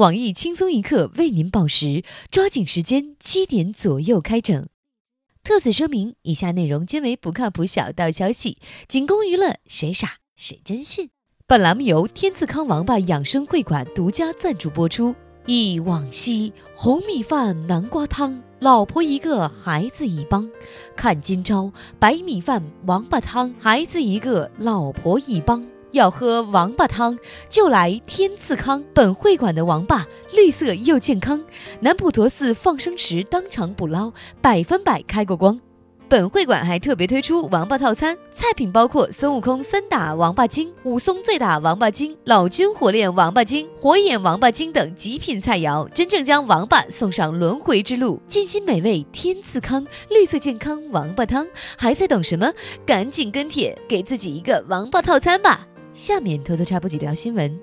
[0.00, 4.66] 网易轻松一刻为您报时，抓紧时间，七点左右开整。
[5.44, 8.56] 特此声明，以下内容均为不靠谱小道消息，
[8.88, 11.10] 仅供娱乐，谁傻谁真信。
[11.46, 15.14] 本栏目由天赐康王八养生会馆独家赞助播出。
[15.44, 20.50] 忆往昔，红米饭，南瓜汤，老婆一个，孩子一帮。
[20.96, 25.69] 看今朝，白米饭，王八汤，孩子一个，老婆一帮。
[25.92, 27.18] 要喝王八汤，
[27.48, 28.82] 就来天赐康。
[28.94, 31.42] 本会馆的王八绿色又健康，
[31.80, 35.60] 南普陀寺放生池当场捕捞，百分百开过光。
[36.08, 48.20] 本会馆还特别推出王八套餐，菜品包括孙悟空三打王八精、武松醉打王八精、老君火炼王八精、火眼王八精等极品菜肴，真正将王八送上轮回之路。
[48.26, 51.46] 尽心美味天赐康，绿色健康王八汤，
[51.78, 52.52] 还在等什么？
[52.84, 55.64] 赶紧跟帖，给自己一个王八套餐吧！
[55.94, 57.58] 下面偷偷插播几条新闻。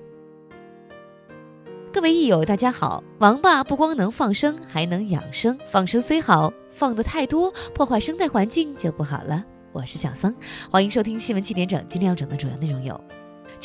[1.90, 3.02] 各位益友，大家好！
[3.18, 5.58] 王八不光能放生，还能养生。
[5.66, 9.42] 放生虽好，放的太多，破坏生态环境就不好了。
[9.72, 10.34] 我是小桑，
[10.70, 11.82] 欢迎收听新闻七点整。
[11.88, 13.00] 今天要整的主要内容有。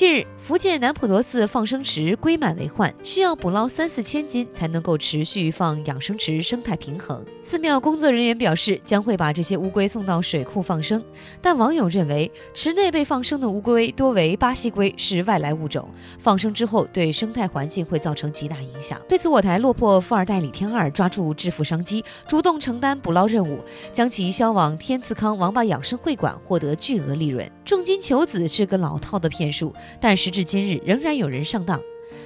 [0.04, 7.24] 近日，福建南普陀寺放生池龟满为患，需要捕捞三四千斤才能够持续放养生池生态平衡。
[7.42, 11.02] 寺庙工作人员表示，将会把这些乌龟送到水库放生。
[11.42, 19.02] 但网友认为，池内被放生的乌龟多为巴西龟，是外来物种，放生之后对生态环境会造成极大影响。
[19.08, 27.50] 对此，我台落魄富二代李天二抓住致富商机，主动承担捕捞任务，将其销往天赐康王八养生会馆，获得巨额利润。
[27.64, 29.74] 重金求子是个老套的骗术。
[30.00, 31.82] 但时至今日，仍然有人上当。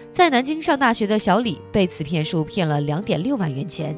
[0.09, 3.95] 在南京上大学的小李被此骗术骗了两点六万元钱。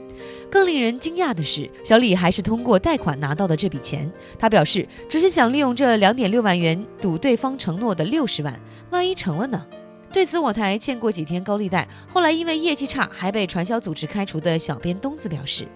[0.49, 4.11] 更令人惊讶的是，小李还是通过贷款拿到的这笔钱。
[4.37, 8.59] 他表示，只是想利用这两点六万元赌对方承诺的六十万，
[8.89, 9.65] 万一成了呢？
[10.11, 15.67] 对此，我台欠过几天高利贷，后来因为业绩差还被传销组织开除的小编东子表示。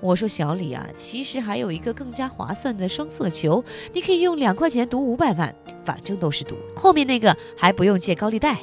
[0.00, 5.54] 我说小李啊，其实还有一个更加划算的双色球，你可以用两块钱赌五百万，
[5.86, 6.56] 反正都是赌。
[6.74, 8.58] 后面那个还不用借高利贷。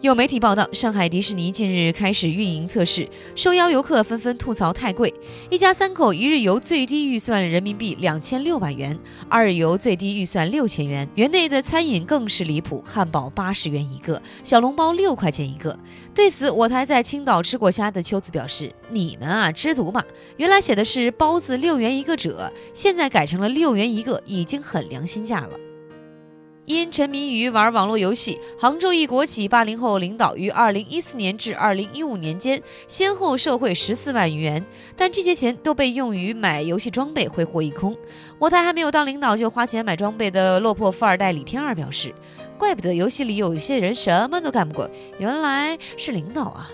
[0.00, 5.10] 有媒体报道，上海迪士尼近日开始运营测试，受邀游客纷纷吐槽太贵。
[5.48, 8.98] 一家三口一日游最低预算人民币两千六百元，
[9.30, 11.08] 二日游最低预算六千元。
[11.14, 15.74] 园内的餐饮更是离谱，汉堡八十元一个，小笼包六块钱一个。
[16.14, 20.04] 对此，我台在青岛吃过虾的秋子表示：“你们啊，知足吧！
[20.36, 25.58] 原来写的是包子六元一个褶，现在改成了六元一个，已经很良心价了。”
[26.66, 34.64] 因沉迷于玩网络游戏，杭州一国企八零后领导于二零一四年至二零一五年间，先后受贿十四万余元，
[34.96, 37.94] 但这些钱都被用于买游戏装备，挥霍一空。
[38.38, 42.14] 我台还没有当领导就花钱买装备的落魄富二代李天二表示
[42.58, 46.70] ：“怪不得游戏里有一些人什么都干不过，原来是领导啊！”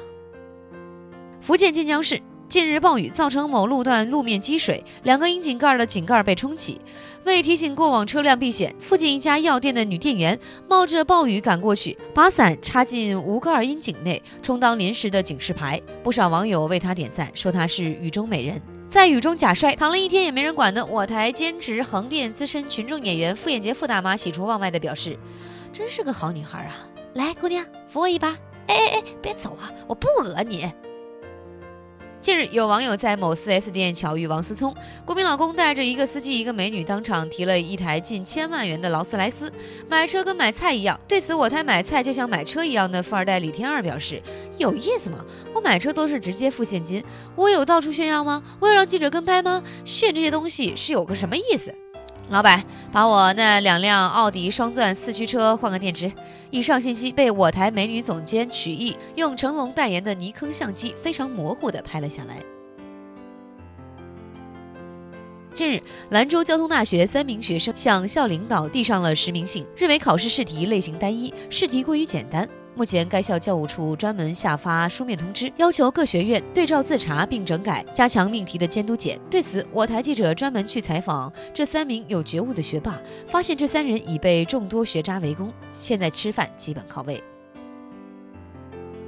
[1.42, 2.20] 福建晋江市。
[2.50, 6.80] 近日暴雨造成某路段路面积水，两个窨井盖的井盖被冲起。
[7.22, 10.36] 为提醒过往车辆避险，附近一家药店的女店员
[10.68, 15.80] 冒着暴雨赶过去，把伞插进无盖窨井内，充当临时的警示牌。
[16.02, 18.60] 不少网友为她点赞，说她是雨中美人。
[18.88, 25.16] 在雨中假摔，躺了一天也没人管的我台兼职横店资深群众演员傅艳杰傅大妈喜出望外的表示
[25.72, 26.74] ：“真是个好女孩啊！
[27.14, 28.36] 来，姑娘扶我一把。
[28.66, 30.68] 哎哎哎，别走啊，我不讹你。”
[32.20, 34.74] 近日，有网友在某 4S 店巧遇王思聪，
[35.06, 39.50] 国民老公带着一个司机一个美女，当场提了一台近千万元的劳斯莱斯，
[39.88, 41.00] 买车跟买菜一样。
[41.08, 44.20] 对此，我台买菜就像买车一样的富二代李天二表示
[44.58, 45.24] ：“有意思吗？
[45.54, 47.02] 我买车都是直接付现金，
[47.36, 48.42] 我有到处炫耀吗？
[48.60, 49.62] 我有让记者跟拍吗？
[49.86, 51.74] 炫这些东西是有个什么意思？”
[52.30, 56.10] 老板，把我那两辆奥迪双钻四驱车换个电池。
[56.52, 62.36] 以上信息被我台美女总监曲艺用成龙代言的尼康相机非常模糊地拍了下来。
[65.52, 72.48] 近日，兰州交通大学三名学生向校领导递上了实名信，认为考试试题类型单一，试题过于简单。
[72.76, 79.20] 目前，该校教务处专门下发书面通知，要求各学院对照自查并整改，加强命题的监督检。
[79.30, 87.22] 对此，我台记者专门去采访这三名有觉悟的学霸，发现这三人已被众多学渣围攻，现在吃饭基本靠喂。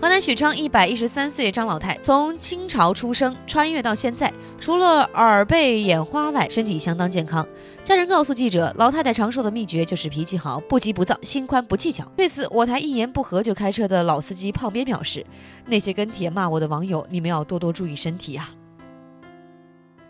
[0.02, 7.46] 河南许昌一百一十三岁张老太，从清朝出生，穿越到现在，除了耳背眼花外，身体相当健康。
[7.84, 12.04] 家人告诉记者，老太太长寿的秘诀就是脾气好，不急不躁，心宽不计较。
[12.16, 15.24] 对此，我台一言不合就开车的老司机胖边表示
[15.66, 18.50] ：“那些跟帖骂我的网友，你们要多多注意身体啊。”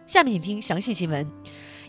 [0.09, 1.31] 下面请听详细新闻。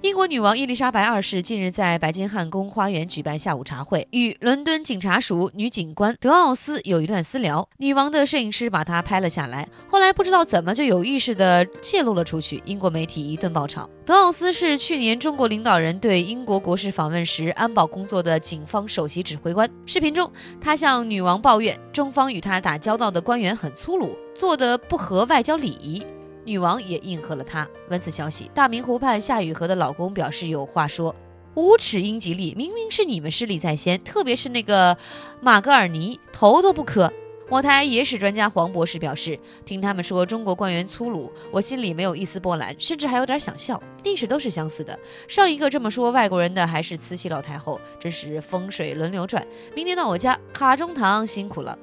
[0.03, 7.69] 英国女王伊丽莎白二世近日在白金汉宫花园举办下午茶会，与伦敦警察署女警官德奥斯有一段私聊。
[7.77, 12.61] 女王的摄影师把她拍了下来，后来不知道怎么就有意识地泄露了出去。
[12.65, 13.89] 英国媒体一顿爆炒。
[14.05, 19.69] 德奥斯是去年中国领导人对英国国事访问时安保工作的警方首席指挥官。
[19.85, 20.29] 视频中，
[20.59, 26.05] 他向女王抱怨中方与他打交道的官员很粗鲁，做的不合外交礼仪。
[26.45, 27.67] 女王也应和了他。
[27.89, 31.15] 闻此消息，大明湖畔夏雨荷的老公表示有话说
[31.55, 34.97] ：“无耻英吉利，明明是你们势力在先，特别是那个
[35.41, 37.11] 马格尔尼，头都不磕。”
[37.49, 43.79] 我台野史专家黄博士表示：“听他们说中国官员粗鲁，我心里没有一丝波澜，甚至还有点想笑。
[44.03, 44.97] 历史都是相似的，
[45.27, 49.45] 上一个这么说外国人的还是慈禧老太后，真是风水轮流转。
[49.75, 51.77] 明天到我家卡中堂，辛苦了。”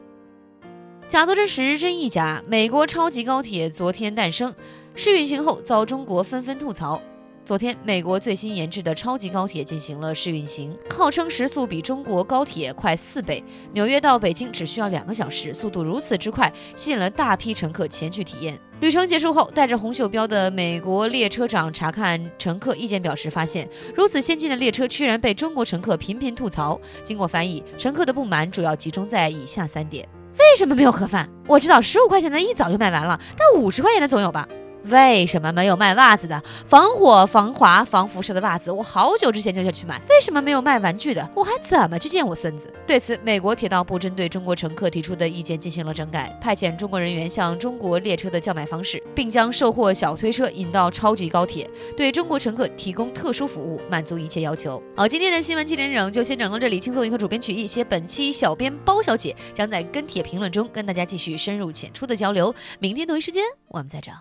[1.11, 2.41] 假作真实，真亦假。
[2.47, 4.55] 美国超级高铁昨天诞生，
[4.95, 7.03] 试运行后遭中国纷纷吐槽。
[7.45, 13.43] 昨天，美国最新研制的超级高铁进行了试运行，号称时速比中国高铁快四倍，
[13.73, 18.57] 纽约到北京只需要两个小时，速度如此之快，吸引了大批乘客前去体验。
[18.81, 26.81] 旅程结束后，带着红袖标的美国列车长查看乘客意见表时，发现如此先进的列车居然被中国乘客频频吐槽。
[27.03, 30.09] 经过翻译，乘客的不满主要集中在以下三点。
[30.41, 31.29] 为什么没有盒饭？
[31.47, 34.49] 我知道十五块钱的一早就卖完了，但五十块钱的总有吧？
[34.85, 36.43] 为什么没有卖袜子的？
[36.67, 40.01] 防火、防滑、防辐射的袜子，我好久之前就想去买。
[40.09, 41.31] 为什么没有卖玩具的？
[41.35, 42.73] 我还怎么去见我孙子？
[42.87, 54.83] 对此，美国铁道部针对中国乘客提出的意见进行了整改，派遣中国人员向中国列车的叫卖方式，并将售货小推车引到超级高铁，对中国乘客提供特殊服务，满足一切要求。
[54.97, 56.81] 好，今天的新闻七点整就先整到这里。
[56.81, 62.55] 轻松一刻主编曲艺，写本期小编包小姐将在跟帖评论中跟大家继续深入浅出的交流。
[62.79, 64.15] 明天同一时间我们再整。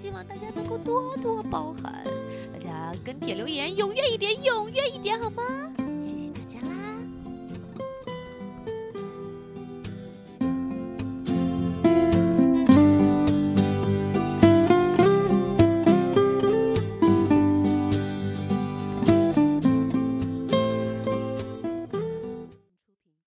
[0.00, 2.04] 希望大家能够多多包涵，
[2.52, 5.67] 大家跟帖留言踊跃一点，踊跃一点好吗？